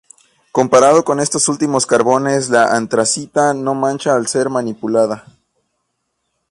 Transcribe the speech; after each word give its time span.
Comparado 0.51 1.03
con 1.05 1.19
estos 1.19 1.47
últimos 1.47 1.85
carbones 1.85 2.49
la 2.49 2.75
antracita 2.75 3.53
no 3.53 3.75
mancha 3.75 4.15
al 4.15 4.25
ser 4.25 4.49
manipulada. 4.49 5.25